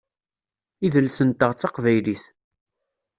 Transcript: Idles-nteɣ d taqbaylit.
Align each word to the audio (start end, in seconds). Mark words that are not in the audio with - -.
Idles-nteɣ 0.85 1.51
d 1.53 1.57
taqbaylit. 1.59 2.23